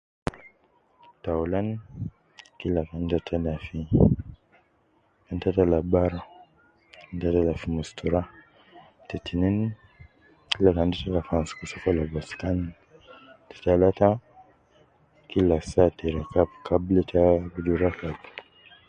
Taulan 1.23 1.67
kila 2.59 2.81
kan 2.89 3.03
ta 3.11 3.17
tala 3.27 3.53
fi 3.65 3.79
kan 5.25 5.37
ta 5.41 5.49
tala 5.57 5.77
bara 5.91 6.21
ta 7.19 7.27
tala 7.33 7.53
fi 7.59 7.67
mustura 7.75 8.21
te 9.07 9.15
tinin 9.25 9.57
kila 10.51 10.69
kan 10.77 10.89
ta 10.91 10.97
tala 11.03 11.19
fi 11.27 11.31
amsuku 11.37 11.65
sokol 11.71 11.97
ab 12.01 12.09
waskan 12.15 12.57
te 13.49 13.55
talata 13.63 14.09
kila 15.29 15.57
saa 15.71 15.93
te 15.97 16.05
rakab 16.17 16.49
kabla 16.65 17.01
ta 17.11 17.19
abidu 17.37 17.73
rakab 17.83 18.17